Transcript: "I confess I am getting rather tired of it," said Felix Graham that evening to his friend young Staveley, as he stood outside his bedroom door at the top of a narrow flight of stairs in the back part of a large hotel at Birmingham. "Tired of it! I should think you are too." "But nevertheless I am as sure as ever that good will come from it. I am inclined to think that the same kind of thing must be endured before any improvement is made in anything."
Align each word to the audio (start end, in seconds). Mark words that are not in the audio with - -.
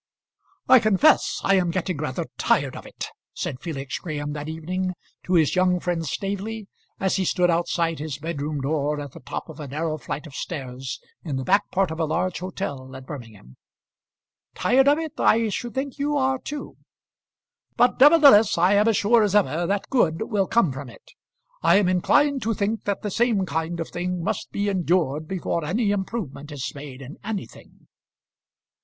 "I 0.67 0.79
confess 0.79 1.41
I 1.43 1.57
am 1.57 1.69
getting 1.69 1.97
rather 1.97 2.25
tired 2.39 2.75
of 2.75 2.87
it," 2.87 3.09
said 3.35 3.59
Felix 3.59 3.99
Graham 3.99 4.33
that 4.33 4.49
evening 4.49 4.95
to 5.25 5.33
his 5.35 5.51
friend 5.53 5.79
young 5.85 6.03
Staveley, 6.03 6.67
as 6.99 7.17
he 7.17 7.23
stood 7.23 7.51
outside 7.51 7.99
his 7.99 8.17
bedroom 8.17 8.61
door 8.61 8.99
at 8.99 9.11
the 9.11 9.19
top 9.19 9.47
of 9.47 9.59
a 9.59 9.67
narrow 9.67 9.99
flight 9.99 10.25
of 10.25 10.33
stairs 10.33 10.99
in 11.23 11.35
the 11.35 11.43
back 11.43 11.69
part 11.69 11.91
of 11.91 11.99
a 11.99 12.05
large 12.05 12.39
hotel 12.39 12.95
at 12.95 13.05
Birmingham. 13.05 13.57
"Tired 14.55 14.87
of 14.87 14.97
it! 14.97 15.19
I 15.19 15.49
should 15.49 15.75
think 15.75 15.99
you 15.99 16.17
are 16.17 16.39
too." 16.39 16.77
"But 17.77 17.99
nevertheless 17.99 18.57
I 18.57 18.73
am 18.73 18.87
as 18.87 18.97
sure 18.97 19.21
as 19.21 19.35
ever 19.35 19.67
that 19.67 19.91
good 19.91 20.31
will 20.31 20.47
come 20.47 20.71
from 20.71 20.89
it. 20.89 21.11
I 21.61 21.75
am 21.75 21.87
inclined 21.87 22.41
to 22.41 22.55
think 22.55 22.85
that 22.85 23.03
the 23.03 23.11
same 23.11 23.45
kind 23.45 23.79
of 23.79 23.89
thing 23.89 24.23
must 24.23 24.51
be 24.51 24.67
endured 24.67 25.27
before 25.27 25.63
any 25.63 25.91
improvement 25.91 26.51
is 26.51 26.71
made 26.73 27.03
in 27.03 27.17
anything." 27.23 27.87